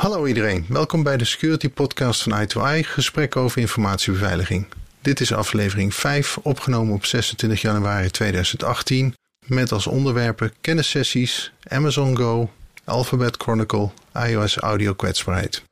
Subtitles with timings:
[0.00, 4.66] Hallo iedereen, welkom bij de Security Podcast van i2i, gesprek over informatiebeveiliging.
[5.00, 9.14] Dit is aflevering 5, opgenomen op 26 januari 2018,
[9.46, 12.50] met als onderwerpen kennissessies, Amazon Go,
[12.84, 13.90] Alphabet Chronicle,
[14.26, 15.62] iOS audio kwetsbaarheid.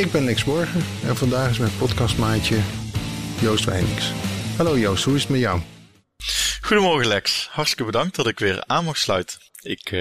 [0.00, 2.60] Ik ben Lex Morgen en vandaag is mijn podcastmaatje
[3.40, 4.12] Joost Wijnings.
[4.56, 5.60] Hallo Joost, hoe is het met jou?
[6.60, 9.38] Goedemorgen Lex, hartstikke bedankt dat ik weer aan mag sluiten.
[9.62, 10.00] Ik uh,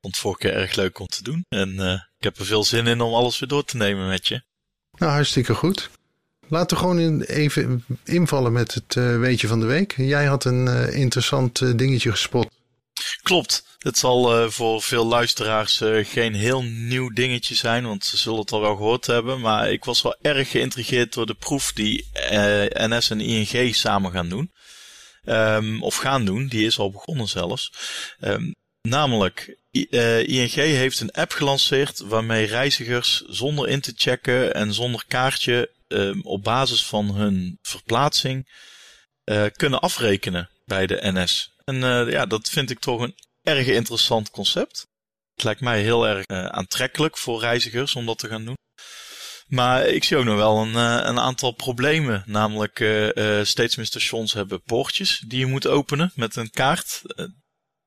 [0.00, 2.64] vond het vorige keer erg leuk om te doen en uh, ik heb er veel
[2.64, 4.42] zin in om alles weer door te nemen met je.
[4.98, 5.90] Nou, hartstikke goed.
[6.48, 9.94] Laten we gewoon even invallen met het uh, weetje van de week.
[9.96, 12.57] Jij had een interessant dingetje gespot.
[13.28, 13.64] Klopt.
[13.78, 18.38] Het zal uh, voor veel luisteraars uh, geen heel nieuw dingetje zijn, want ze zullen
[18.38, 19.40] het al wel gehoord hebben.
[19.40, 24.12] Maar ik was wel erg geïntrigeerd door de proef die uh, NS en ING samen
[24.12, 24.52] gaan doen.
[25.24, 27.72] Um, of gaan doen, die is al begonnen zelfs.
[28.20, 35.04] Um, namelijk, ING heeft een app gelanceerd waarmee reizigers zonder in te checken en zonder
[35.08, 38.48] kaartje um, op basis van hun verplaatsing
[39.56, 41.56] kunnen afrekenen bij de NS.
[41.68, 44.86] En ja, dat vind ik toch een erg interessant concept.
[45.34, 48.56] Het lijkt mij heel erg uh, aantrekkelijk voor reizigers om dat te gaan doen.
[49.46, 52.22] Maar ik zie ook nog wel een, uh, een aantal problemen.
[52.26, 52.76] Namelijk,
[53.46, 57.02] steeds meer stations hebben poortjes die je moet openen met een kaart.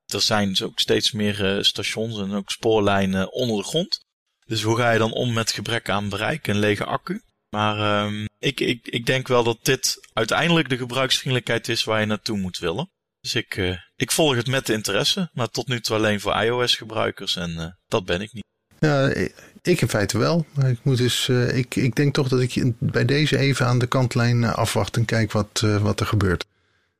[0.06, 4.00] er zijn dus ook steeds meer stations en ook spoorlijnen onder de grond.
[4.46, 7.22] Dus hoe ga je dan om met gebrek aan bereik en lege accu?
[7.48, 12.06] Maar um, ik, ik, ik denk wel dat dit uiteindelijk de gebruiksvriendelijkheid is waar je
[12.06, 12.90] naartoe moet willen.
[13.22, 17.36] Dus ik, uh, ik volg het met interesse, maar tot nu toe alleen voor iOS-gebruikers
[17.36, 18.44] en uh, dat ben ik niet.
[18.78, 19.14] Ja,
[19.62, 20.46] ik in feite wel.
[20.52, 23.78] Maar ik, moet dus, uh, ik, ik denk toch dat ik bij deze even aan
[23.78, 26.44] de kantlijn afwacht en kijk wat, wat er gebeurt.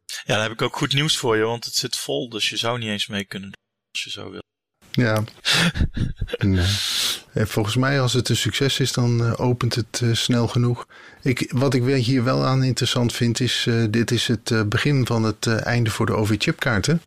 [0.06, 2.56] Ja, dan heb ik ook goed nieuws voor je, want het zit vol, dus je
[2.56, 3.62] zou niet eens mee kunnen doen
[3.92, 4.42] als je zo wil.
[4.90, 5.24] Ja.
[6.38, 6.66] nee.
[7.34, 10.86] Volgens mij, als het een succes is, dan uh, opent het uh, snel genoeg.
[11.22, 15.22] Ik, wat ik hier wel aan interessant vind, is: uh, dit is het begin van
[15.22, 17.02] het einde voor de OV-chipkaarten.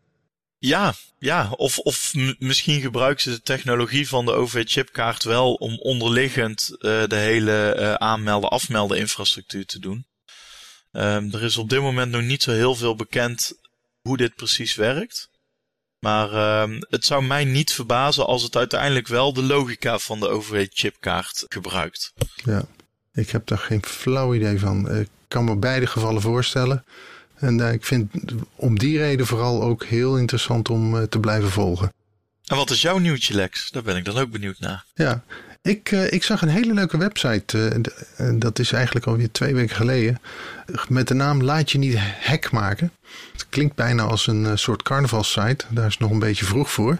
[0.57, 1.49] Ja, ja.
[1.51, 7.95] Of, of misschien gebruiken ze de technologie van de OV-chipkaart wel om onderliggend de hele
[7.99, 10.05] aanmelden, afmelden infrastructuur te doen.
[10.91, 13.53] Um, er is op dit moment nog niet zo heel veel bekend
[14.01, 15.29] hoe dit precies werkt.
[16.05, 20.27] Maar uh, het zou mij niet verbazen als het uiteindelijk wel de logica van de
[20.27, 22.13] overhead-chipkaart gebruikt.
[22.43, 22.65] Ja,
[23.13, 24.95] ik heb daar geen flauw idee van.
[24.95, 26.85] Ik kan me beide gevallen voorstellen.
[27.35, 28.11] En uh, ik vind
[28.55, 31.93] om die reden vooral ook heel interessant om uh, te blijven volgen.
[32.45, 33.71] En wat is jouw nieuwtje, Lex?
[33.71, 34.85] Daar ben ik dan ook benieuwd naar.
[34.93, 35.23] Ja,
[35.65, 37.57] ik, uh, ik zag een hele leuke website.
[38.17, 40.21] Uh, dat is eigenlijk alweer twee weken geleden.
[40.87, 42.91] Met de naam Laat je niet hack maken.
[43.31, 45.65] Het klinkt bijna als een uh, soort carnavalsite.
[45.69, 46.97] Daar is nog een beetje vroeg voor.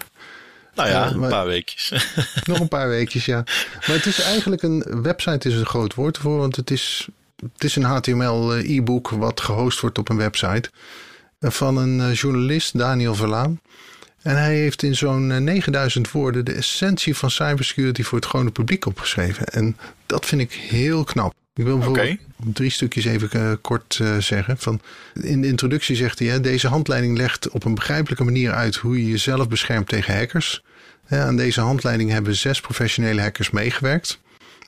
[0.76, 1.94] Nou ja, een paar weekjes.
[2.50, 3.44] nog een paar weekjes, ja.
[3.88, 6.38] Maar het is eigenlijk een website, is een groot woord voor.
[6.38, 7.08] Want het is,
[7.54, 10.70] het is een HTML e-book wat gehost wordt op een website.
[11.40, 13.60] Van een journalist, Daniel Verlaan.
[14.26, 18.86] En hij heeft in zo'n 9000 woorden de essentie van cybersecurity voor het gewone publiek
[18.86, 19.46] opgeschreven.
[19.46, 21.34] En dat vind ik heel knap.
[21.54, 22.20] Ik wil bijvoorbeeld okay.
[22.54, 24.58] drie stukjes even uh, kort uh, zeggen.
[24.58, 24.82] Van,
[25.14, 29.02] in de introductie zegt hij: hè, deze handleiding legt op een begrijpelijke manier uit hoe
[29.02, 30.64] je jezelf beschermt tegen hackers.
[31.08, 34.20] Ja, aan deze handleiding hebben zes professionele hackers meegewerkt.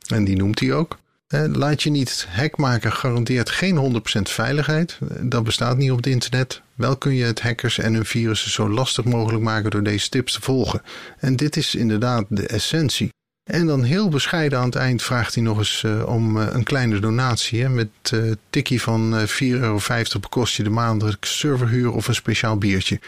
[0.08, 0.98] En die noemt hij ook.
[1.30, 4.98] Laat je niet hack maken garandeert geen 100% veiligheid.
[5.22, 6.62] Dat bestaat niet op het internet.
[6.76, 10.34] Wel kun je het hackers en hun virussen zo lastig mogelijk maken door deze tips
[10.34, 10.82] te volgen.
[11.20, 13.10] En dit is inderdaad de essentie.
[13.44, 16.64] En dan heel bescheiden aan het eind vraagt hij nog eens uh, om uh, een
[16.64, 17.62] kleine donatie.
[17.62, 19.80] Hè, met uh, tikkie van 4,50 euro
[20.20, 23.00] bekost je de maandelijkse serverhuur of een speciaal biertje.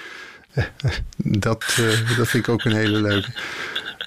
[1.18, 1.78] dat,
[2.18, 3.32] dat vind ik ook een hele leuke.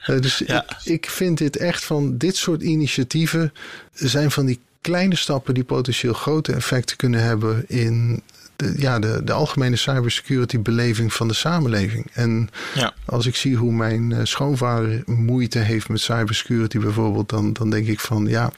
[0.06, 0.64] Uh, dus ja.
[0.69, 3.52] ik, ik, vind dit echt van dit soort initiatieven
[3.93, 8.22] zijn van die kleine stappen die potentieel grote effecten kunnen hebben in
[8.56, 12.06] de, ja, de, de algemene cybersecurity beleving van de samenleving.
[12.12, 12.94] En ja.
[13.04, 17.87] als ik zie hoe mijn uh, schoonvader moeite heeft met cybersecurity bijvoorbeeld, dan, dan denk
[17.87, 18.52] ik van ja,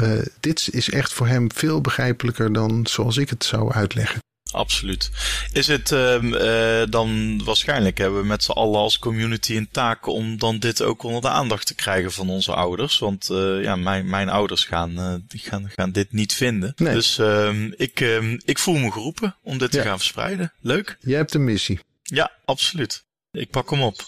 [0.00, 4.23] uh, dit is echt voor hem veel begrijpelijker dan zoals ik het zou uitleggen.
[4.54, 5.10] Absoluut.
[5.52, 10.06] Is het um, uh, dan waarschijnlijk hebben we met z'n allen als community een taak
[10.06, 12.98] om dan dit ook onder de aandacht te krijgen van onze ouders?
[12.98, 16.72] Want uh, ja, mijn, mijn ouders gaan, uh, die gaan, gaan dit niet vinden.
[16.76, 16.94] Nee.
[16.94, 19.82] Dus um, ik, um, ik voel me geroepen om dit ja.
[19.82, 20.52] te gaan verspreiden.
[20.60, 20.96] Leuk.
[21.00, 21.80] Jij hebt een missie.
[22.02, 23.04] Ja, absoluut.
[23.32, 24.02] Ik pak hem op.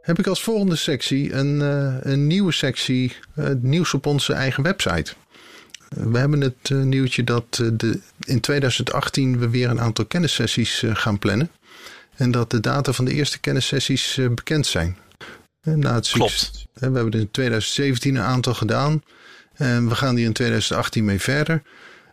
[0.00, 1.60] Heb ik als volgende sectie een,
[2.10, 5.14] een nieuwe sectie, het nieuws op onze eigen website.
[5.94, 10.82] We hebben het uh, nieuwtje dat uh, de, in 2018 we weer een aantal kennissessies
[10.82, 11.50] uh, gaan plannen.
[12.16, 14.96] En dat de data van de eerste kennissessies bekend zijn.
[15.62, 16.66] Na het Klopt.
[16.72, 19.02] we hebben er in 2017 een aantal gedaan.
[19.54, 21.62] En we gaan die in 2018 mee verder.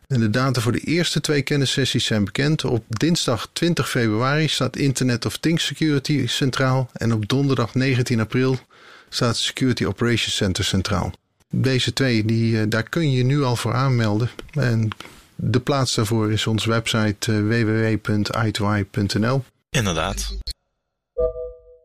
[0.08, 2.66] En de data voor de eerste twee kennissessies zijn bekend.
[2.66, 6.90] Op dinsdag 20 februari staat Internet of Things Security centraal.
[6.94, 8.60] En op donderdag 19 april
[9.10, 11.14] staat Security Operations Center centraal.
[11.54, 14.30] Deze twee, die, eh, daar kun je nu al voor aanmelden.
[14.52, 14.90] En
[15.36, 19.44] de plaats daarvoor is onze website uh, www.i2i.nl.
[19.70, 20.38] Inderdaad.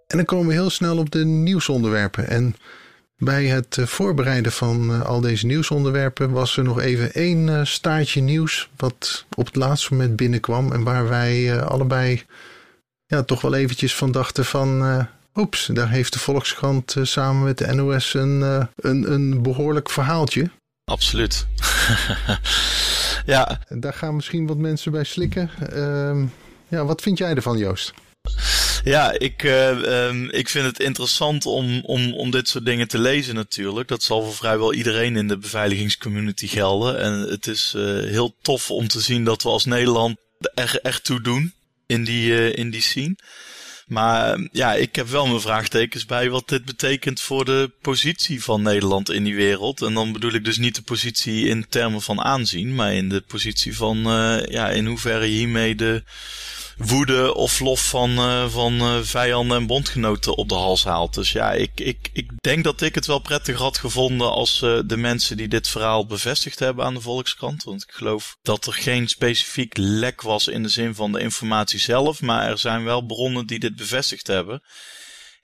[0.06, 2.28] En dan komen we heel snel op de nieuwsonderwerpen.
[2.28, 2.56] En
[3.18, 8.70] bij het eh, voorbereiden van al deze nieuwsonderwerpen was er nog even één staartje nieuws.
[8.76, 10.72] Wat op het laatste moment binnenkwam.
[10.72, 12.22] En waar wij allebei
[13.06, 17.58] ja, toch wel eventjes van dachten van Oeps, daar heeft de Volkskrant uh, samen met
[17.58, 20.50] de NOS een, uh, een, een behoorlijk verhaaltje.
[20.84, 21.46] Absoluut.
[23.26, 23.60] ja.
[23.68, 25.50] Daar gaan misschien wat mensen bij slikken.
[25.72, 26.22] Uh,
[26.68, 27.92] ja, wat vind jij ervan, Joost?
[28.84, 32.98] Ja, ik, uh, um, ik vind het interessant om, om, om dit soort dingen te
[32.98, 33.88] lezen natuurlijk.
[33.88, 37.00] Dat zal voor vrijwel iedereen in de beveiligingscommunity gelden.
[37.00, 37.74] En het is
[38.06, 40.16] heel tof om te zien dat we als Nederland
[40.54, 41.52] er echt toe doen
[41.86, 43.16] in die, in die scene.
[43.86, 48.62] Maar ja, ik heb wel mijn vraagtekens bij wat dit betekent voor de positie van
[48.62, 49.82] Nederland in die wereld.
[49.82, 53.20] En dan bedoel ik dus niet de positie in termen van aanzien, maar in de
[53.20, 56.02] positie van uh, ja, in hoeverre hiermee de
[56.76, 61.14] woede of lof van, uh, van uh, vijanden en bondgenoten op de hals haalt.
[61.14, 64.80] Dus ja, ik, ik, ik denk dat ik het wel prettig had gevonden als uh,
[64.86, 67.64] de mensen die dit verhaal bevestigd hebben aan de Volkskrant.
[67.64, 71.78] Want ik geloof dat er geen specifiek lek was in de zin van de informatie
[71.78, 74.62] zelf, maar er zijn wel bronnen die dit bevestigd hebben.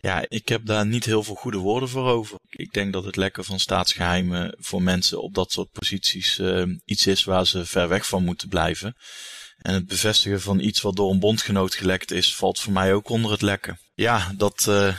[0.01, 2.39] Ja, ik heb daar niet heel veel goede woorden voor over.
[2.49, 6.41] Ik denk dat het lekken van staatsgeheimen voor mensen op dat soort posities
[6.85, 8.97] iets is waar ze ver weg van moeten blijven.
[9.63, 13.09] En het bevestigen van iets wat door een bondgenoot gelekt is, valt voor mij ook
[13.09, 13.79] onder het lekken.
[13.95, 14.97] Ja, dat, uh,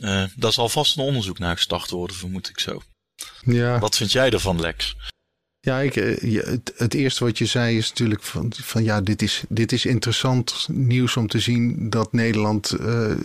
[0.00, 2.82] uh, daar zal vast een onderzoek naar gestart worden, vermoed ik zo.
[3.44, 3.78] Ja.
[3.78, 4.96] Wat vind jij ervan, Lex?
[5.60, 9.22] Ja, ik, eh, het, het, eerste wat je zei is natuurlijk van, van ja, dit
[9.22, 13.16] is, dit is interessant nieuws om te zien dat Nederland uh,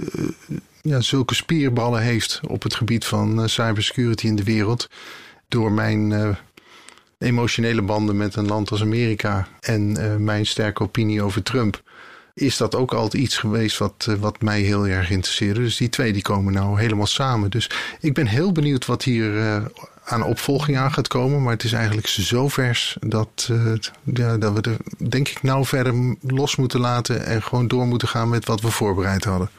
[0.82, 4.88] ja, zulke spierballen heeft op het gebied van cybersecurity in de wereld.
[5.48, 6.38] Door mijn
[7.20, 11.82] emotionele banden met een land als Amerika en uh, mijn sterke opinie over Trump,
[12.34, 15.60] is dat ook altijd iets geweest wat, uh, wat mij heel erg interesseerde.
[15.60, 17.50] Dus die twee die komen nou helemaal samen.
[17.50, 17.70] Dus
[18.00, 19.66] ik ben heel benieuwd wat hier uh,
[20.06, 21.44] aan opvolging aan gaat komen.
[21.44, 23.50] Maar het is eigenlijk zo vers dat,
[24.04, 28.08] ja, dat we er denk ik nou verder los moeten laten en gewoon door moeten
[28.08, 29.50] gaan met wat we voorbereid hadden.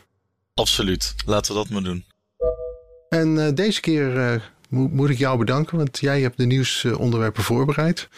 [0.55, 2.05] Absoluut, laten we dat maar doen.
[3.09, 8.09] En deze keer moet ik jou bedanken, want jij hebt de nieuwsonderwerpen voorbereid.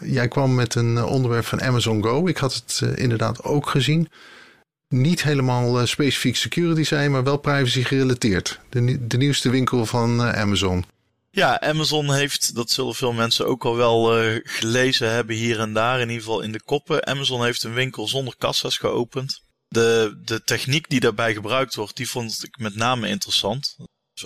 [0.00, 2.26] Jij kwam met een onderwerp van Amazon Go.
[2.26, 4.08] Ik had het eh, inderdaad ook gezien.
[4.88, 8.60] Niet helemaal eh, specifiek security zijn, maar wel privacy gerelateerd.
[8.68, 10.84] De, de nieuwste winkel van eh, Amazon.
[11.30, 16.00] Ja, Amazon heeft, dat zullen veel mensen ook al wel gelezen hebben hier en daar,
[16.00, 17.06] in ieder geval in de koppen.
[17.06, 19.42] Amazon heeft een winkel zonder kassa's geopend.
[19.68, 23.76] De, de techniek die daarbij gebruikt wordt, die vond ik met name interessant.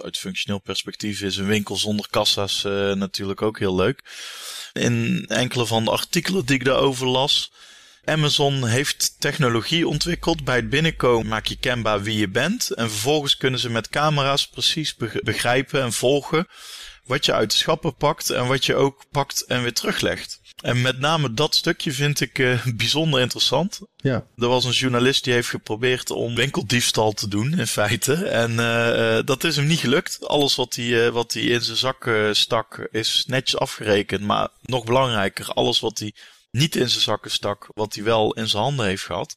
[0.01, 4.03] Uit functioneel perspectief is een winkel zonder kassa's uh, natuurlijk ook heel leuk.
[4.73, 7.53] In enkele van de artikelen die ik daarover las.
[8.05, 10.45] Amazon heeft technologie ontwikkeld.
[10.45, 12.71] Bij het binnenkomen maak je kenbaar wie je bent.
[12.71, 16.47] En vervolgens kunnen ze met camera's precies begrijpen en volgen
[17.05, 20.41] wat je uit de schappen pakt en wat je ook pakt en weer teruglegt.
[20.63, 23.81] En met name dat stukje vind ik uh, bijzonder interessant.
[23.97, 24.27] Ja.
[24.37, 28.15] Er was een journalist die heeft geprobeerd om winkeldiefstal te doen, in feite.
[28.15, 30.27] En uh, dat is hem niet gelukt.
[30.27, 34.23] Alles wat hij, wat hij in zijn zak stak, is netjes afgerekend.
[34.23, 36.15] Maar nog belangrijker, alles wat hij
[36.51, 39.35] niet in zijn zakken stak, wat hij wel in zijn handen heeft gehad,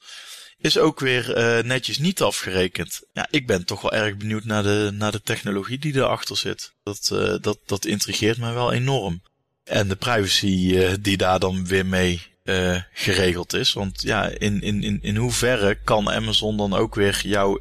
[0.57, 3.01] is ook weer uh, netjes niet afgerekend.
[3.13, 6.73] Ja, ik ben toch wel erg benieuwd naar de, naar de technologie die erachter zit.
[6.83, 9.21] Dat, uh, dat, dat intrigeert mij wel enorm.
[9.65, 13.73] En de privacy uh, die daar dan weer mee uh, geregeld is.
[13.73, 17.59] Want ja, in, in, in, in hoeverre kan Amazon dan ook weer jouw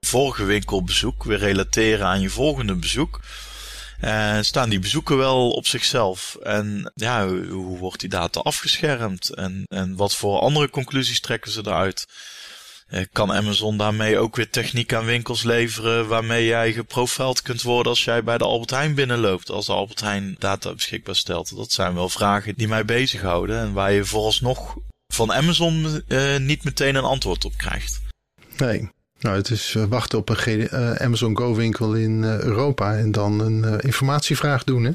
[0.00, 3.20] vorige winkelbezoek weer relateren aan je volgende bezoek?
[4.00, 6.36] En staan die bezoeken wel op zichzelf?
[6.42, 9.34] En ja, hoe wordt die data afgeschermd?
[9.34, 12.06] En, en wat voor andere conclusies trekken ze eruit?
[12.88, 17.92] Eh, kan Amazon daarmee ook weer techniek aan winkels leveren waarmee jij geprofiled kunt worden
[17.92, 21.56] als jij bij de Albert Heijn binnenloopt, als de Albert Heijn data beschikbaar stelt?
[21.56, 24.76] Dat zijn wel vragen die mij bezighouden en waar je vooralsnog
[25.12, 28.00] van Amazon uh, niet meteen een antwoord op krijgt.
[28.56, 28.90] Nee.
[29.20, 33.80] Nou, het is uh, wachten op een Amazon Go winkel in Europa en dan een
[33.80, 34.92] informatievraag doen, hè?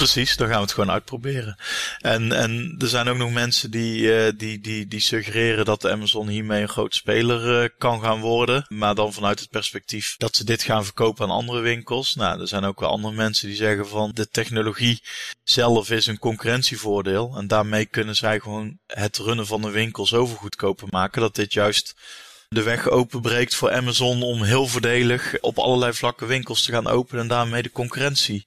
[0.00, 1.56] Precies, dan gaan we het gewoon uitproberen.
[1.98, 6.28] En, en er zijn ook nog mensen die, uh, die, die, die suggereren dat Amazon
[6.28, 8.64] hiermee een groot speler uh, kan gaan worden.
[8.68, 12.14] Maar dan vanuit het perspectief dat ze dit gaan verkopen aan andere winkels.
[12.14, 15.02] Nou, er zijn ook wel andere mensen die zeggen van de technologie
[15.44, 17.34] zelf is een concurrentievoordeel.
[17.36, 21.52] En daarmee kunnen zij gewoon het runnen van de winkel zoveel goedkoper maken dat dit
[21.52, 21.94] juist
[22.48, 27.22] de weg openbreekt voor Amazon om heel voordelig op allerlei vlakken winkels te gaan openen
[27.22, 28.46] en daarmee de concurrentie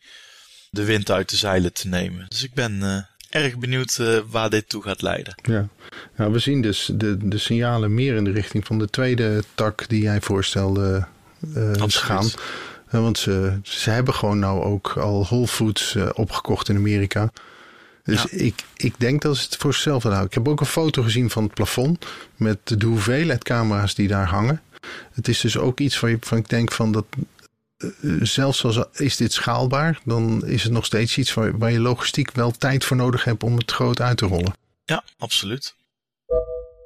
[0.73, 2.25] de wind uit de zeilen te nemen.
[2.29, 2.97] Dus ik ben uh,
[3.29, 5.35] erg benieuwd uh, waar dit toe gaat leiden.
[5.41, 5.67] Ja,
[6.15, 9.89] nou, we zien dus de, de signalen meer in de richting van de tweede tak
[9.89, 11.05] die jij voorstelde
[11.55, 12.29] uh, gaan.
[12.89, 17.31] want ze, ze hebben gewoon nou ook al Whole Foods opgekocht in Amerika.
[18.03, 18.37] Dus ja.
[18.37, 20.25] ik, ik denk dat ze het voor zichzelf houden.
[20.25, 24.27] Ik heb ook een foto gezien van het plafond met de hoeveelheid camera's die daar
[24.27, 24.61] hangen.
[25.13, 27.23] Het is dus ook iets van, van ik denk van dat eh,
[28.21, 32.31] zelfs als is dit schaalbaar, dan is het nog steeds iets waar, waar je logistiek
[32.31, 34.53] wel tijd voor nodig hebt om het groot uit te rollen.
[34.85, 35.75] Ja, absoluut.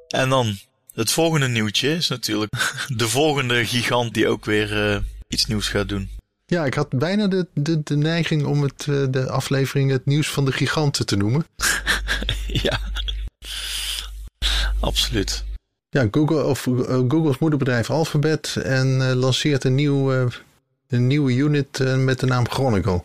[0.08, 0.58] En dan
[0.94, 2.52] het volgende nieuwtje is natuurlijk
[2.96, 6.10] de volgende gigant die ook weer uh, iets nieuws gaat doen.
[6.46, 10.28] Ja, ik had bijna de, de, de neiging om het, uh, de aflevering het nieuws
[10.28, 11.46] van de giganten te noemen.
[12.66, 12.80] ja,
[14.80, 15.44] absoluut.
[15.90, 16.62] Ja, Google of
[17.08, 20.28] Google's moederbedrijf Alphabet en lanceert een nieuw
[20.88, 23.04] een nieuwe unit uh, met de naam Chronicle.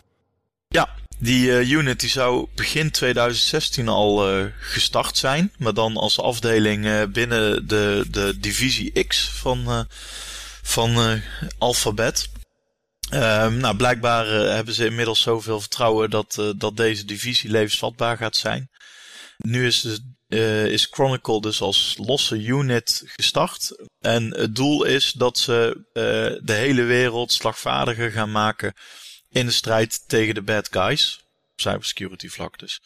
[0.68, 5.52] Ja, die uh, unit die zou begin 2016 al uh, gestart zijn.
[5.58, 9.86] Maar dan als afdeling binnen de, de divisie X van,
[10.62, 11.20] van
[11.58, 12.28] Alphabet.
[13.10, 18.70] Ehm, nou, blijkbaar hebben ze inmiddels zoveel vertrouwen dat, dat deze divisie levensvatbaar gaat zijn.
[19.36, 23.86] Nu is de uh, is Chronicle dus als losse unit gestart.
[24.00, 26.02] En het doel is dat ze uh,
[26.44, 28.74] de hele wereld slagvaardiger gaan maken
[29.30, 31.24] in de strijd tegen de bad guys.
[31.56, 32.80] Cybersecurity vlak dus.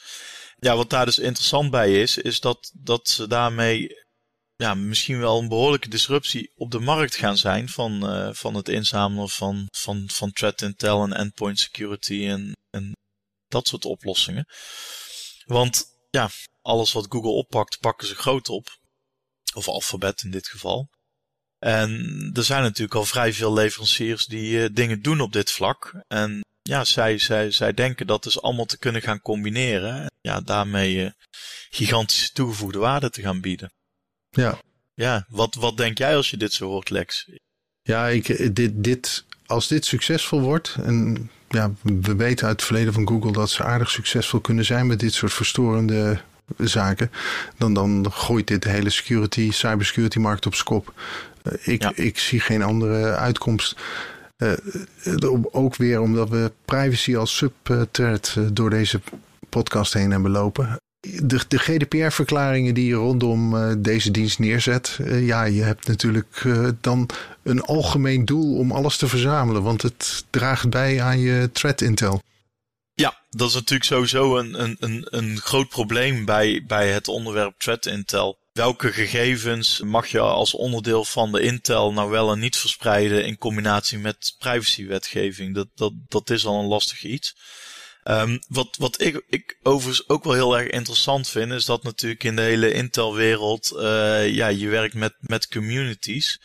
[0.59, 4.07] Ja, wat daar dus interessant bij is, is dat, dat ze daarmee
[4.57, 8.69] ja, misschien wel een behoorlijke disruptie op de markt gaan zijn van, uh, van het
[8.69, 12.93] inzamelen van, van, van threat intel en endpoint security en, en
[13.49, 14.47] dat soort oplossingen.
[15.45, 16.31] Want ja,
[16.63, 18.79] alles wat Google oppakt, pakken ze groot op.
[19.55, 20.89] Of Alphabet in dit geval.
[21.59, 26.05] En er zijn natuurlijk al vrij veel leveranciers die uh, dingen doen op dit vlak.
[26.09, 30.03] En ja, zij, zij, zij denken dat dus allemaal te kunnen gaan combineren.
[30.03, 31.11] En ja, daarmee uh,
[31.71, 33.73] gigantische toegevoegde waarde te gaan bieden.
[34.31, 34.61] Ja.
[34.95, 37.31] Ja, wat, wat denk jij als je dit zo hoort, Lex?
[37.83, 42.65] Ja, ik, eh, dit, dit, als dit succesvol wordt, en ja, we weten uit het
[42.65, 46.21] verleden van Google dat ze aardig succesvol kunnen zijn met dit soort verstorende
[46.57, 47.11] zaken,
[47.57, 50.95] dan, dan gooit dit de hele security, cybersecurity markt op skop.
[51.43, 53.77] Uh, ik, ik zie geen andere uitkomst.
[54.37, 54.53] Uh,
[55.51, 59.01] ook weer omdat we privacy als subthreat door deze
[59.49, 60.81] podcast heen hebben lopen.
[61.01, 64.99] De, de GDPR-verklaringen die je rondom deze dienst neerzet.
[65.01, 67.09] Uh, ja, je hebt natuurlijk uh, dan
[67.49, 69.63] een algemeen doel om alles te verzamelen.
[69.63, 72.23] Want het draagt bij aan je threat intel.
[72.95, 77.59] Ja, dat is natuurlijk sowieso een, een, een, een groot probleem bij, bij het onderwerp
[77.59, 78.39] threat intel.
[78.53, 83.39] Welke gegevens mag je als onderdeel van de intel nou wel en niet verspreiden in
[83.39, 85.55] combinatie met privacywetgeving?
[85.55, 87.37] Dat, dat, dat is al een lastig iets.
[88.05, 92.25] Um, wat, wat ik, ik overigens ook wel heel erg interessant vind, is dat natuurlijk
[92.25, 96.41] in de hele Intel-wereld, uh, ja, je werkt met, met communities.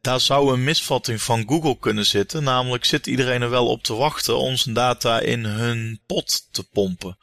[0.00, 2.42] Daar zou een misvatting van Google kunnen zitten.
[2.42, 6.64] Namelijk zit iedereen er wel op te wachten om zijn data in hun pot te
[6.64, 7.18] pompen.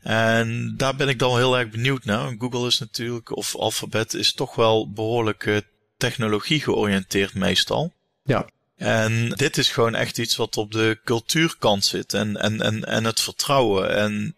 [0.00, 2.34] En daar ben ik dan heel erg benieuwd naar.
[2.38, 5.64] Google is natuurlijk, of Alphabet is toch wel behoorlijk
[5.96, 7.92] technologie georiënteerd meestal.
[8.22, 8.46] Ja.
[8.76, 13.04] En dit is gewoon echt iets wat op de cultuurkant zit en, en, en, en
[13.04, 13.96] het vertrouwen.
[13.96, 14.36] En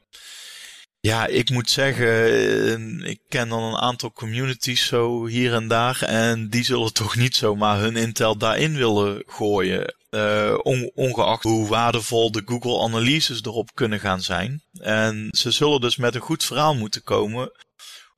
[1.06, 6.02] ja, ik moet zeggen, eh, ik ken dan een aantal communities zo hier en daar.
[6.02, 9.94] En die zullen toch niet zomaar hun intel daarin willen gooien.
[10.10, 10.58] Uh,
[10.94, 14.62] ongeacht hoe waardevol de Google analyses erop kunnen gaan zijn.
[14.80, 17.52] En ze zullen dus met een goed verhaal moeten komen.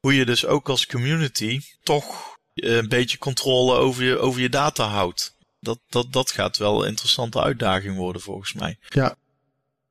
[0.00, 4.86] Hoe je dus ook als community toch een beetje controle over je, over je data
[4.86, 8.78] houdt dat, dat, dat gaat wel een interessante uitdaging worden volgens mij.
[8.88, 9.16] Ja,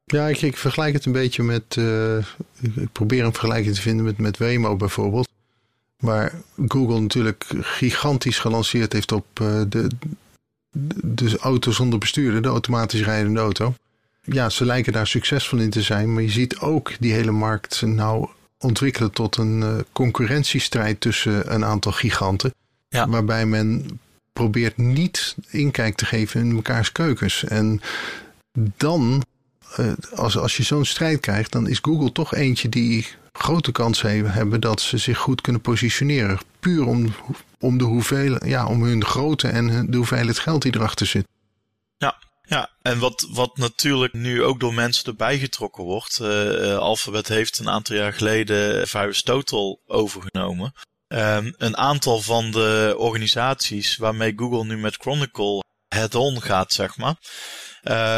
[0.04, 1.76] Ja, ik, ik vergelijk het een beetje met.
[1.76, 2.18] Uh,
[2.60, 5.28] ik probeer een vergelijking te vinden met, met Waymo bijvoorbeeld.
[5.98, 6.34] Waar
[6.68, 9.88] Google natuurlijk gigantisch gelanceerd heeft op uh, de,
[11.04, 13.76] de auto zonder bestuurder, de automatisch rijdende auto.
[14.22, 17.82] Ja, ze lijken daar succesvol in te zijn, maar je ziet ook die hele markt
[17.82, 22.54] nou ontwikkelen tot een uh, concurrentiestrijd tussen een aantal giganten.
[22.90, 23.10] Ja.
[23.10, 24.00] Waarbij men
[24.34, 27.44] probeert niet inkijk te geven in mekaars keukens.
[27.44, 27.82] En
[28.78, 29.24] dan,
[30.16, 34.62] als, als je zo'n strijd krijgt, dan is Google toch eentje die grote kans hebben
[34.62, 36.40] dat ze zich goed kunnen positioneren.
[36.60, 37.14] Puur om,
[37.60, 41.28] om, de hoeveel, ja, om hun grootte en de hoeveelheid geld die erachter zit.
[41.98, 46.20] Ja, ja, en wat, wat natuurlijk nu ook door mensen erbij getrokken wordt.
[46.22, 50.74] Uh, Alphabet heeft een aantal jaar geleden Virus Total overgenomen.
[51.08, 57.16] Um, een aantal van de organisaties waarmee Google nu met Chronicle head-on gaat, zeg maar.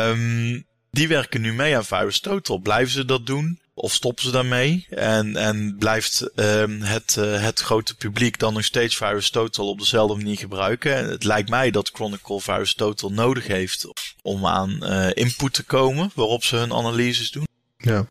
[0.10, 2.58] Um, die werken nu mee aan Virus Total.
[2.58, 3.60] Blijven ze dat doen?
[3.74, 4.88] Of stoppen ze daarmee?
[4.90, 9.80] En, en blijft um, het, uh, het grote publiek dan nog steeds Virus Total op
[9.80, 10.96] dezelfde manier gebruiken?
[10.96, 13.88] En het lijkt mij dat Chronicle Virus Total nodig heeft
[14.22, 17.48] om aan uh, input te komen waarop ze hun analyses doen.
[17.78, 18.08] Ja.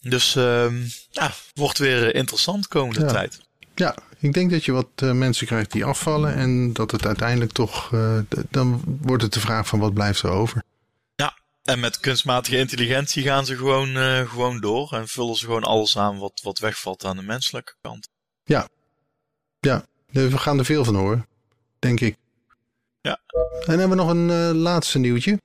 [0.00, 3.12] Dus um, ja, wordt weer interessant komende ja.
[3.12, 3.38] tijd.
[3.74, 7.52] Ja, ik denk dat je wat uh, mensen krijgt die afvallen en dat het uiteindelijk
[7.52, 7.90] toch,
[8.50, 10.62] dan wordt het de vraag van wat blijft er over.
[11.66, 15.98] En met kunstmatige intelligentie gaan ze gewoon, uh, gewoon door en vullen ze gewoon alles
[15.98, 18.08] aan wat, wat wegvalt aan de menselijke kant.
[18.44, 18.68] Ja,
[19.60, 21.26] ja, we gaan er veel van horen,
[21.78, 22.16] denk ik.
[23.00, 23.20] Ja.
[23.28, 25.40] En dan hebben we nog een uh, laatste nieuwtje.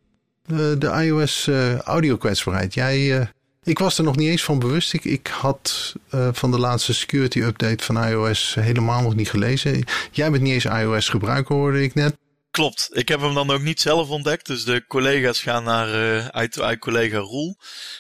[0.47, 1.47] Uh, de iOS
[1.83, 2.73] audio kwetsbaarheid.
[2.73, 3.29] Jij,
[3.63, 4.93] ik was er nog niet eens van bewust.
[4.93, 5.95] Ik, ik had
[6.31, 9.83] van de laatste security update van iOS helemaal nog niet gelezen.
[10.11, 12.15] Jij bent niet eens iOS gebruiker, hoorde ik net.
[12.51, 12.89] Klopt.
[12.91, 14.45] Ik heb hem dan ook niet zelf ontdekt.
[14.45, 17.57] Dus de collega's gaan naar uh, uit, collega Roel.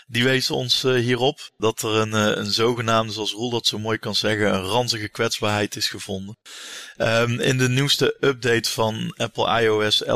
[0.07, 3.79] Die wees ons uh, hierop dat er een, uh, een zogenaamde, zoals Roel dat zo
[3.79, 6.37] mooi kan zeggen, een ranzige kwetsbaarheid is gevonden.
[6.97, 10.09] Um, in de nieuwste update van Apple iOS 11.2.5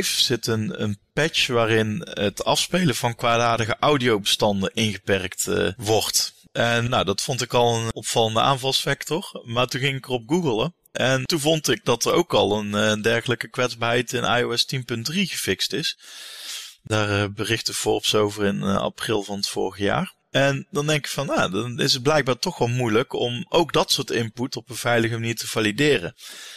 [0.00, 6.34] zit een, een patch waarin het afspelen van kwaadaardige audiobestanden ingeperkt wordt.
[6.52, 9.42] En nou, dat vond ik al een opvallende aanvalsvector.
[9.44, 10.74] Maar toen ging ik erop googelen.
[10.92, 14.82] En toen vond ik dat er ook al een, een dergelijke kwetsbaarheid in iOS 10.3
[15.04, 15.98] gefixt is.
[16.82, 20.14] Daar uh, berichtte Forbes over in uh, april van het vorige jaar.
[20.30, 23.72] En dan denk ik van, nou, dan is het blijkbaar toch wel moeilijk om ook
[23.72, 26.14] dat soort input op een veilige manier te valideren.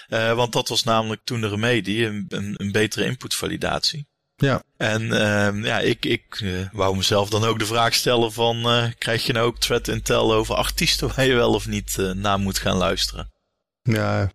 [0.10, 4.08] Uh, want dat was namelijk toen de remedie, een, een, een betere inputvalidatie.
[4.36, 4.64] Ja.
[4.78, 8.64] En uh, ja, ik, ik uh, wou mezelf dan ook de vraag stellen van,
[8.98, 12.60] krijg je nou ook threat intel over artiesten waar je wel of niet naar moet
[12.60, 13.32] gaan luisteren?
[13.84, 14.32] Ja.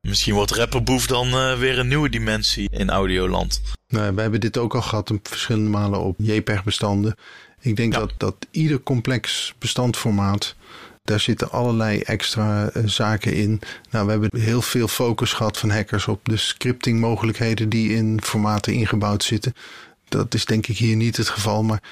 [0.00, 3.60] Misschien wordt Rapperboef dan uh, weer een nieuwe dimensie in Audioland.
[3.88, 7.14] Nou, wij hebben dit ook al gehad verschillende malen op JPEG-bestanden.
[7.60, 7.98] Ik denk ja.
[7.98, 10.54] dat, dat ieder complex bestandformaat,
[11.02, 13.60] daar zitten allerlei extra uh, zaken in.
[13.90, 18.20] Nou, we hebben heel veel focus gehad van hackers op de scripting mogelijkheden die in
[18.22, 19.54] formaten ingebouwd zitten.
[20.08, 21.82] Dat is denk ik hier niet het geval, maar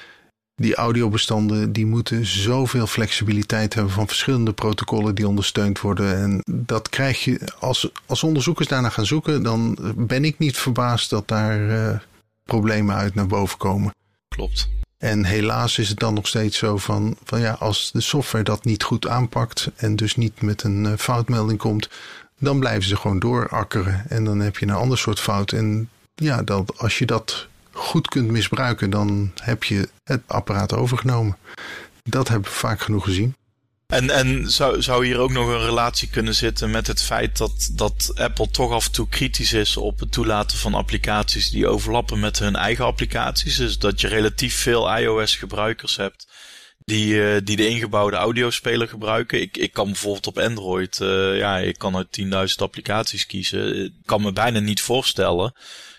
[0.59, 6.17] die audiobestanden die moeten zoveel flexibiliteit hebben van verschillende protocollen die ondersteund worden.
[6.17, 11.11] En dat krijg je, als, als onderzoekers daarna gaan zoeken, dan ben ik niet verbaasd
[11.11, 11.99] dat daar uh,
[12.45, 13.95] problemen uit naar boven komen.
[14.29, 14.69] Klopt.
[14.99, 18.65] En helaas is het dan nog steeds zo van, van ja, als de software dat
[18.65, 21.89] niet goed aanpakt en dus niet met een uh, foutmelding komt,
[22.39, 24.05] dan blijven ze gewoon doorakkeren.
[24.09, 25.53] En dan heb je een ander soort fout.
[25.53, 31.37] En ja, dat, als je dat goed kunt misbruiken, dan heb je het apparaat overgenomen.
[32.05, 33.35] Dat hebben we vaak genoeg gezien.
[33.87, 37.71] En, en zou, zou hier ook nog een relatie kunnen zitten met het feit dat,
[37.73, 42.21] dat Apple toch af en toe kritisch is op het toelaten van applicaties die overlappen
[42.21, 43.57] met hun eigen applicaties?
[43.57, 46.27] Dus dat je relatief veel iOS-gebruikers hebt
[46.89, 49.41] die, uh, die de ingebouwde audiospeler gebruiken.
[49.41, 53.85] Ik, ik kan bijvoorbeeld op Android, uh, ja, ik kan uit 10.000 applicaties kiezen.
[53.85, 55.53] Ik kan me bijna niet voorstellen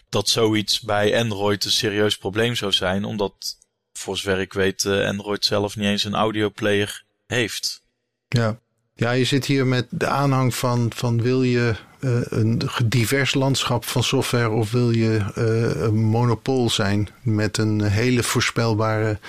[0.10, 3.58] dat zoiets bij Android een serieus probleem zou zijn, omdat
[3.94, 7.82] voor zover ik weet Android zelf niet eens een audioplayer heeft.
[8.28, 8.60] Ja.
[9.00, 13.86] Ja, je zit hier met de aanhang van, van wil je uh, een divers landschap
[13.86, 19.20] van software of wil je uh, een monopool zijn met een hele voorspelbare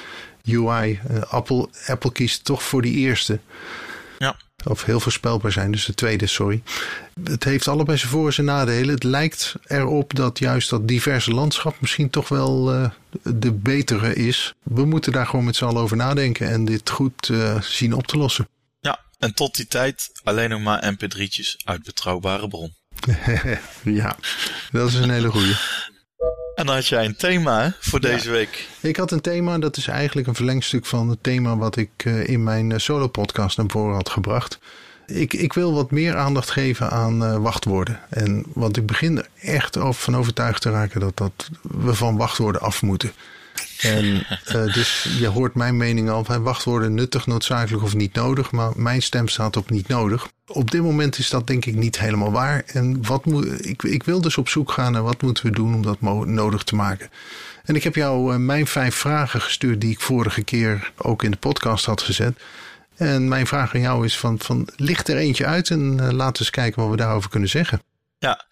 [0.45, 1.01] UI.
[1.11, 3.39] Uh, Apple, Apple kiest toch voor die eerste.
[4.19, 4.37] Ja.
[4.65, 6.63] Of heel voorspelbaar zijn, dus de tweede, sorry.
[7.25, 8.95] Het heeft allebei zijn voor- en zijn nadelen.
[8.95, 12.91] Het lijkt erop dat juist dat diverse landschap misschien toch wel uh,
[13.23, 14.55] de betere is.
[14.63, 18.07] We moeten daar gewoon met z'n allen over nadenken en dit goed uh, zien op
[18.07, 18.49] te lossen.
[18.81, 22.75] Ja, en tot die tijd alleen nog maar mp3'tjes uit betrouwbare bron.
[24.01, 24.17] ja,
[24.71, 25.55] dat is een hele goeie.
[26.61, 28.69] En dan had jij een thema voor deze week.
[28.81, 32.29] Ik had een thema, dat is eigenlijk een verlengstuk van het thema wat ik eh,
[32.29, 34.59] in mijn eh, solo-podcast naar voren had gebracht.
[35.07, 38.01] Ik, ik wil wat meer aandacht geven aan uh, wachtwoorden.
[38.09, 42.61] En, want ik begin er echt van overtuigd te raken dat, dat we van wachtwoorden
[42.61, 43.13] af moeten.
[43.81, 46.27] En uh, dus je hoort mijn mening al.
[46.41, 48.51] Wachtwoorden nuttig, noodzakelijk of niet nodig.
[48.51, 50.29] Maar mijn stem staat op niet nodig.
[50.53, 52.63] Op dit moment is dat denk ik niet helemaal waar.
[52.67, 55.75] En wat moet, ik, ik wil dus op zoek gaan naar wat moeten we doen
[55.75, 57.11] om dat nodig te maken.
[57.65, 61.31] En ik heb jou uh, mijn vijf vragen gestuurd die ik vorige keer ook in
[61.31, 62.41] de podcast had gezet.
[62.97, 66.33] En mijn vraag aan jou is van, van licht er eentje uit en uh, laten
[66.33, 67.83] we eens kijken wat we daarover kunnen zeggen.
[68.19, 68.45] Ja,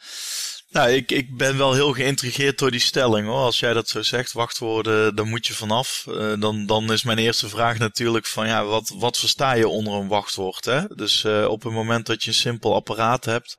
[0.71, 3.39] nou, ik, ik ben wel heel geïntrigeerd door die stelling hoor.
[3.39, 6.05] Als jij dat zo zegt, wachtwoorden, dan moet je vanaf.
[6.09, 9.93] Uh, dan, dan is mijn eerste vraag natuurlijk van ja, wat, wat versta je onder
[9.93, 10.65] een wachtwoord?
[10.65, 10.87] Hè?
[10.95, 13.59] Dus uh, op het moment dat je een simpel apparaat hebt,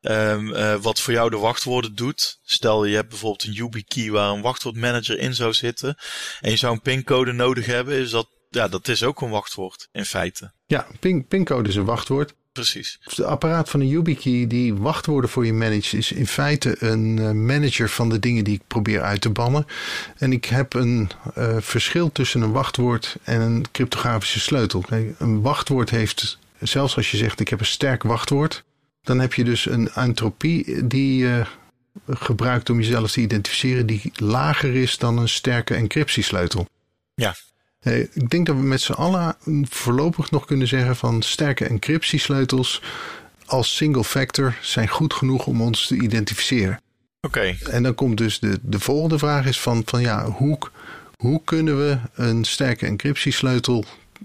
[0.00, 2.38] um, uh, wat voor jou de wachtwoorden doet.
[2.42, 5.96] Stel je hebt bijvoorbeeld een YubiKey waar een wachtwoordmanager in zou zitten.
[6.40, 9.88] En je zou een pincode nodig hebben, is dat, ja, dat is ook een wachtwoord
[9.92, 10.52] in feite.
[10.66, 12.34] Ja, pin, pincode is een wachtwoord.
[12.52, 12.98] Precies.
[13.00, 17.30] Het apparaat van een YubiKey die wachtwoorden voor je managt, is in feite een uh,
[17.30, 19.66] manager van de dingen die ik probeer uit te bannen.
[20.16, 24.80] En ik heb een uh, verschil tussen een wachtwoord en een cryptografische sleutel.
[24.80, 28.64] Kijk, een wachtwoord heeft, zelfs als je zegt ik heb een sterk wachtwoord,
[29.02, 31.46] dan heb je dus een entropie die je
[32.06, 36.68] uh, gebruikt om jezelf te identificeren die lager is dan een sterke encryptiesleutel.
[37.14, 37.34] Ja.
[38.12, 39.36] Ik denk dat we met z'n allen
[39.68, 42.82] voorlopig nog kunnen zeggen van sterke encryptiesleutels
[43.46, 46.80] als single factor zijn goed genoeg om ons te identificeren.
[47.20, 47.38] Oké.
[47.38, 47.58] Okay.
[47.70, 50.58] En dan komt dus de, de volgende vraag is van, van ja, hoe,
[51.16, 53.84] hoe kunnen we een sterke encryptiesleutel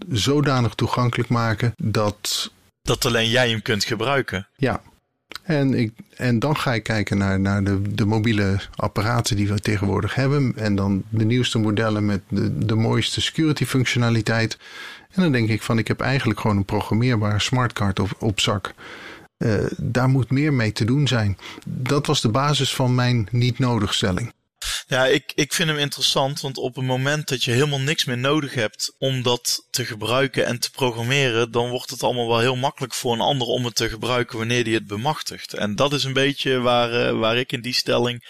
[0.09, 2.51] zodanig toegankelijk maken dat...
[2.81, 4.47] Dat alleen jij hem kunt gebruiken.
[4.55, 4.81] Ja,
[5.43, 9.59] en, ik, en dan ga ik kijken naar, naar de, de mobiele apparaten die we
[9.59, 10.53] tegenwoordig hebben.
[10.55, 14.57] En dan de nieuwste modellen met de, de mooiste security functionaliteit.
[15.11, 18.73] En dan denk ik van ik heb eigenlijk gewoon een programmeerbare smartcard op, op zak.
[19.37, 21.37] Uh, daar moet meer mee te doen zijn.
[21.65, 24.33] Dat was de basis van mijn niet nodigstelling.
[24.87, 28.17] Ja, ik, ik vind hem interessant, want op het moment dat je helemaal niks meer
[28.17, 32.55] nodig hebt om dat te gebruiken en te programmeren, dan wordt het allemaal wel heel
[32.55, 35.53] makkelijk voor een ander om het te gebruiken wanneer die het bemachtigt.
[35.53, 38.25] En dat is een beetje waar, uh, waar ik in die stelling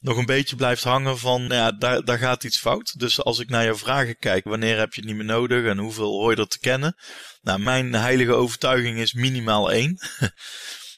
[0.00, 2.98] nog een beetje blijft hangen van, ja, daar, daar gaat iets fout.
[2.98, 5.78] Dus als ik naar jouw vragen kijk, wanneer heb je het niet meer nodig en
[5.78, 6.96] hoeveel hoor je dat te kennen?
[7.42, 9.98] Nou, mijn heilige overtuiging is minimaal één.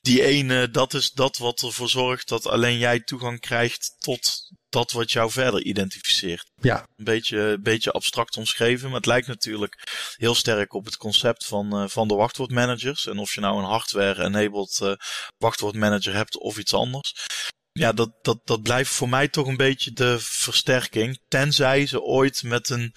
[0.00, 4.92] die ene, dat is dat wat ervoor zorgt dat alleen jij toegang krijgt tot dat
[4.92, 6.50] wat jou verder identificeert.
[6.61, 6.87] Ja.
[6.96, 11.83] Een beetje, beetje abstract omschreven, maar het lijkt natuurlijk heel sterk op het concept van,
[11.83, 13.06] uh, van de wachtwoordmanagers.
[13.06, 14.92] En of je nou een hardware-enabled uh,
[15.38, 17.26] wachtwoordmanager hebt of iets anders.
[17.72, 21.20] Ja, dat, dat, dat blijft voor mij toch een beetje de versterking.
[21.28, 22.94] Tenzij ze ooit met een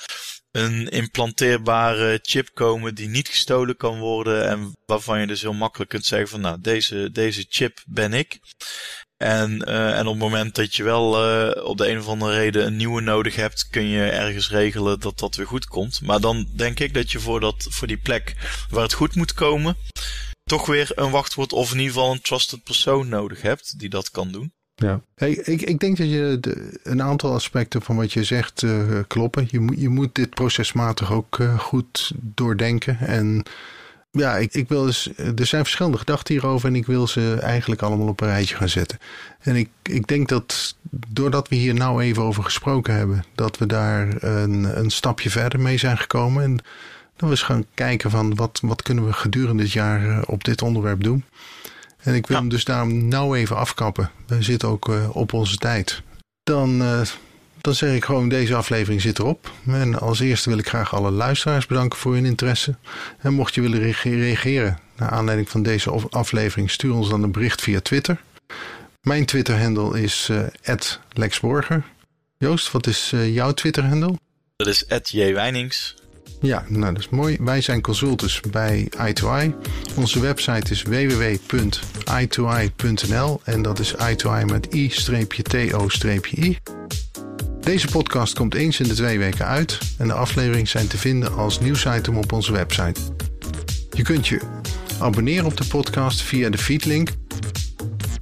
[0.54, 5.90] een implanteerbare chip komen die niet gestolen kan worden en waarvan je dus heel makkelijk
[5.90, 8.40] kunt zeggen van nou deze, deze chip ben ik.
[9.24, 12.34] En, uh, en op het moment dat je wel uh, op de een of andere
[12.34, 16.02] reden een nieuwe nodig hebt, kun je ergens regelen dat dat weer goed komt.
[16.02, 18.36] Maar dan denk ik dat je voor, dat, voor die plek
[18.70, 19.76] waar het goed moet komen,
[20.44, 24.12] toch weer een wachtwoord of in ieder geval een trusted persoon nodig hebt die dat
[24.12, 24.54] kan doen.
[24.76, 26.40] Ja, ik, ik denk dat je
[26.84, 29.48] een aantal aspecten van wat je zegt uh, kloppen.
[29.50, 33.00] Je moet, je moet dit procesmatig ook goed doordenken.
[33.00, 33.46] En
[34.18, 37.82] ja, ik, ik wil dus, er zijn verschillende gedachten hierover en ik wil ze eigenlijk
[37.82, 39.00] allemaal op een rijtje gaan zetten.
[39.40, 43.66] En ik, ik denk dat doordat we hier nou even over gesproken hebben, dat we
[43.66, 46.44] daar een, een stapje verder mee zijn gekomen.
[46.44, 46.56] En
[47.16, 50.62] dat we eens gaan kijken van wat, wat kunnen we gedurende dit jaar op dit
[50.62, 51.24] onderwerp doen.
[51.98, 52.42] En ik wil ja.
[52.42, 54.10] hem dus daarom nou even afkappen.
[54.28, 56.02] We zitten ook uh, op onze tijd.
[56.44, 57.02] Dan, uh,
[57.64, 59.52] dan zeg ik gewoon, deze aflevering zit erop.
[59.68, 62.76] En als eerste wil ik graag alle luisteraars bedanken voor hun interesse.
[63.20, 67.62] En mocht je willen reageren naar aanleiding van deze aflevering, stuur ons dan een bericht
[67.62, 68.22] via Twitter.
[69.02, 70.44] Mijn Twitter-handle is uh,
[71.10, 71.84] @lexborger.
[72.38, 74.20] Joost, wat is jouw Twitter-handle?
[74.56, 75.96] Dat is @jwijnings.
[76.42, 77.38] Ja, nou dat is mooi.
[77.40, 79.54] Wij zijn consultants bij i2i.
[79.96, 86.58] Onze website is www.i2i.nl en dat is i2i met i-to-i.
[87.64, 91.34] Deze podcast komt eens in de twee weken uit en de afleveringen zijn te vinden
[91.36, 93.02] als nieuwsitem op onze website.
[93.92, 94.40] Je kunt je
[95.00, 97.10] abonneren op de podcast via de feedlink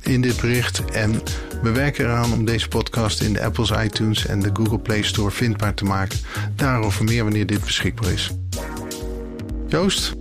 [0.01, 1.21] in dit bericht en
[1.61, 5.31] we werken eraan om deze podcast in de Apple's iTunes en de Google Play Store
[5.31, 6.19] vindbaar te maken.
[6.55, 8.31] Daarover meer wanneer dit beschikbaar is.
[9.67, 10.13] Joost,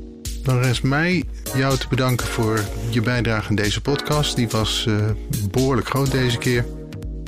[0.42, 1.24] dan rest mij
[1.56, 4.37] jou te bedanken voor je bijdrage in deze podcast.
[4.37, 4.96] Die was uh,
[5.50, 6.64] behoorlijk groot deze keer.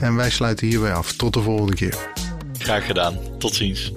[0.03, 1.13] En wij sluiten hierbij af.
[1.13, 2.09] Tot de volgende keer.
[2.59, 3.19] Graag gedaan.
[3.39, 3.93] Tot ziens.